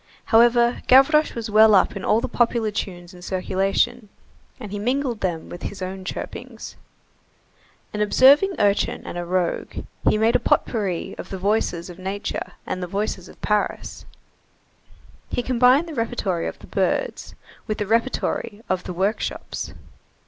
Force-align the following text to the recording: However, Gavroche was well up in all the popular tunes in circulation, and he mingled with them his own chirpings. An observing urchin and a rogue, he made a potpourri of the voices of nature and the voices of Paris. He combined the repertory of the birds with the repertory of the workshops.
However, 0.25 0.81
Gavroche 0.87 1.35
was 1.35 1.51
well 1.51 1.75
up 1.75 1.95
in 1.95 2.03
all 2.03 2.21
the 2.21 2.27
popular 2.27 2.71
tunes 2.71 3.13
in 3.13 3.21
circulation, 3.21 4.09
and 4.59 4.71
he 4.71 4.79
mingled 4.79 5.23
with 5.23 5.51
them 5.51 5.51
his 5.69 5.79
own 5.79 6.03
chirpings. 6.05 6.75
An 7.93 8.01
observing 8.01 8.55
urchin 8.57 9.05
and 9.05 9.15
a 9.15 9.23
rogue, 9.25 9.85
he 10.09 10.17
made 10.17 10.35
a 10.35 10.39
potpourri 10.39 11.13
of 11.19 11.29
the 11.29 11.37
voices 11.37 11.87
of 11.87 11.99
nature 11.99 12.53
and 12.65 12.81
the 12.81 12.87
voices 12.87 13.29
of 13.29 13.39
Paris. 13.43 14.05
He 15.29 15.43
combined 15.43 15.87
the 15.87 15.93
repertory 15.93 16.47
of 16.47 16.57
the 16.57 16.65
birds 16.65 17.35
with 17.67 17.77
the 17.77 17.85
repertory 17.85 18.63
of 18.69 18.85
the 18.85 18.93
workshops. 18.93 19.71